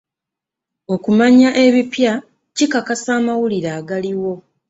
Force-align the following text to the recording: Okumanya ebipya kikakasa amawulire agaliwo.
Okumanya 0.93 1.49
ebipya 1.65 2.13
kikakasa 2.55 3.09
amawulire 3.19 3.69
agaliwo. 3.79 4.33